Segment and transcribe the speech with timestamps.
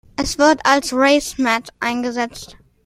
[0.17, 2.57] Es wird als Racemat eingesetzt.